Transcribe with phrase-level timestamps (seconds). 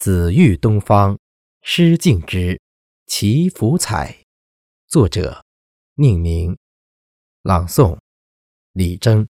[0.00, 1.18] 紫玉东方，
[1.60, 2.58] 诗敬之，
[3.06, 4.16] 祈福彩。
[4.88, 5.44] 作者：
[5.96, 6.56] 宁明。
[7.42, 7.98] 朗诵：
[8.72, 9.28] 李征。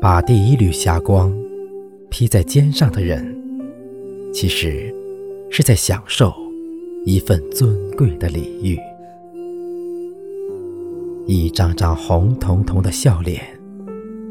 [0.00, 1.36] 把第一缕霞光
[2.08, 3.36] 披在肩上的人，
[4.32, 4.94] 其实
[5.54, 6.32] 是在享受
[7.04, 8.78] 一份尊贵的礼遇。
[11.26, 13.42] 一张张红彤彤的笑脸，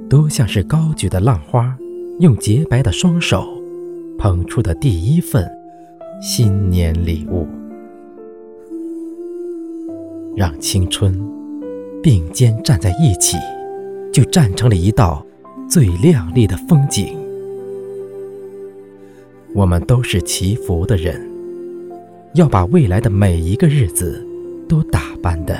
[0.09, 1.77] 多像是高举的浪花，
[2.19, 3.47] 用洁白的双手
[4.17, 5.47] 捧出的第一份
[6.23, 7.47] 新年礼物，
[10.35, 11.15] 让青春
[12.01, 13.37] 并肩站在一起，
[14.11, 15.23] 就站成了一道。
[15.69, 17.17] 最亮丽的风景，
[19.53, 21.29] 我们都是祈福的人，
[22.35, 24.25] 要把未来的每一个日子
[24.67, 25.53] 都打扮得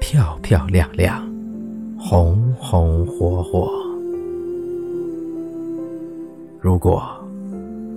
[0.00, 1.28] 漂漂亮亮、
[1.98, 3.70] 红红火火。
[6.60, 7.02] 如果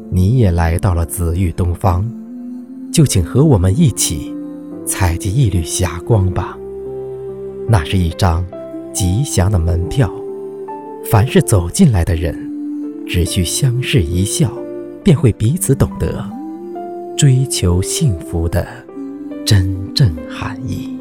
[0.09, 2.03] 你也来到了紫玉东方，
[2.91, 4.33] 就请和我们一起
[4.85, 6.57] 采集一缕霞光吧，
[7.67, 8.43] 那是一张
[8.91, 10.11] 吉祥的门票。
[11.09, 12.35] 凡是走进来的人，
[13.07, 14.51] 只需相视一笑，
[15.03, 16.23] 便会彼此懂得
[17.17, 18.67] 追求幸福的
[19.45, 21.00] 真正含义。